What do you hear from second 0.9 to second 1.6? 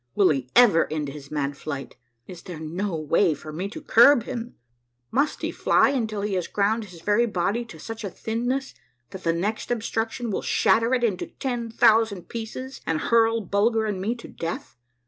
end his mad